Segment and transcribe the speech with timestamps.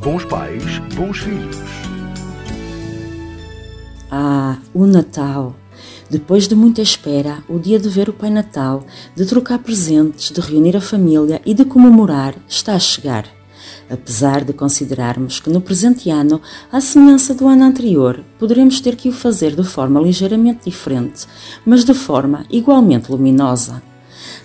[0.00, 0.62] Bons pais,
[0.94, 1.56] bons filhos.
[4.08, 5.56] Ah, o Natal!
[6.08, 10.40] Depois de muita espera, o dia de ver o Pai Natal, de trocar presentes, de
[10.40, 13.26] reunir a família e de comemorar está a chegar.
[13.90, 16.40] Apesar de considerarmos que no presente ano,
[16.70, 21.26] à semelhança do ano anterior, poderemos ter que o fazer de forma ligeiramente diferente,
[21.66, 23.82] mas de forma igualmente luminosa.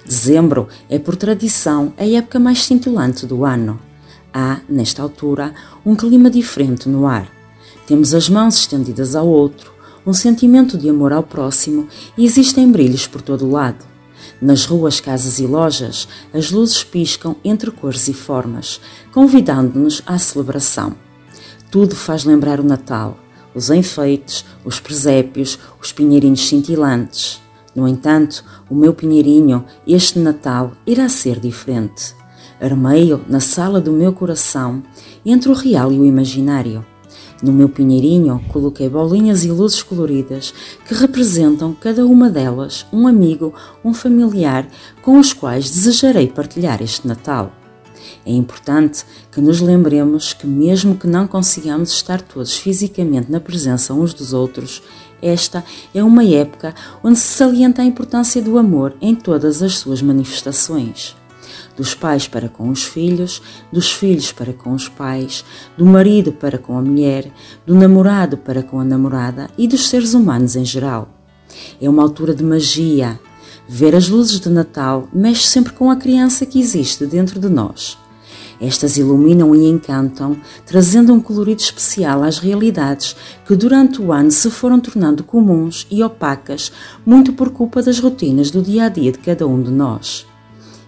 [0.04, 3.93] Dezembro é, por tradição, a época mais cintilante do ano.
[4.34, 5.54] Há, nesta altura,
[5.86, 7.32] um clima diferente no ar.
[7.86, 9.72] Temos as mãos estendidas ao outro,
[10.08, 11.88] um sentimento de amor ao próximo
[12.18, 13.86] e existem brilhos por todo o lado.
[14.42, 18.82] Nas ruas, casas e lojas, as luzes piscam entre cores e formas,
[19.14, 20.96] convidando-nos à celebração.
[21.70, 23.20] Tudo faz lembrar o Natal,
[23.54, 27.40] os enfeites, os presépios, os pinheirinhos cintilantes.
[27.76, 32.16] No entanto, o meu pinheirinho, este Natal, irá ser diferente
[32.64, 34.82] armeio na sala do meu coração,
[35.26, 36.86] entre o real e o imaginário.
[37.42, 40.54] No meu pinheirinho coloquei bolinhas e luzes coloridas
[40.88, 44.66] que representam cada uma delas um amigo, um familiar
[45.02, 47.52] com os quais desejarei partilhar este Natal.
[48.26, 53.94] É importante que nos lembremos que, mesmo que não consigamos estar todos fisicamente na presença
[53.94, 54.82] uns dos outros,
[55.22, 56.74] esta é uma época
[57.04, 61.22] onde se salienta a importância do amor em todas as suas manifestações
[61.76, 65.44] dos pais para com os filhos, dos filhos para com os pais,
[65.78, 67.32] do marido para com a mulher,
[67.66, 71.10] do namorado para com a namorada e dos seres humanos em geral.
[71.82, 73.20] É uma altura de magia.
[73.68, 77.98] Ver as luzes de Natal mexe sempre com a criança que existe dentro de nós.
[78.60, 84.50] Estas iluminam e encantam, trazendo um colorido especial às realidades que durante o ano se
[84.50, 86.72] foram tornando comuns e opacas,
[87.06, 90.26] muito por culpa das rotinas do dia a dia de cada um de nós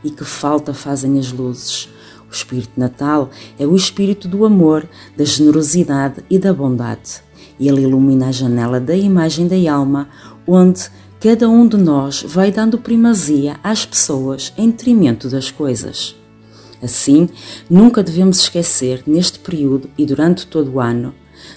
[0.05, 1.89] e que falta fazem as luzes.
[2.29, 7.23] O espírito Natal é o espírito do amor, da generosidade e da bondade.
[7.59, 10.07] Ele ilumina a janela da imagem da alma,
[10.45, 10.89] onde
[11.19, 16.15] cada um de nós vai dando primazia às pessoas em detrimento das coisas.
[16.83, 17.27] Assim,
[17.67, 21.15] nunca devemos esquecer, neste período e durante todo o ano,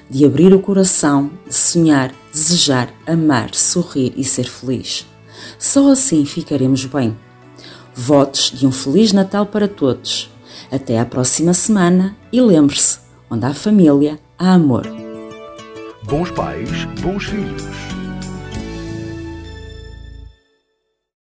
[0.09, 5.07] de abrir o coração, de sonhar, desejar, amar, sorrir e ser feliz.
[5.59, 7.15] Só assim ficaremos bem.
[8.01, 10.31] Votos de um Feliz Natal para todos.
[10.71, 14.87] Até à próxima semana e lembre-se: onde há família, há amor.
[16.05, 17.65] Bons pais, bons filhos.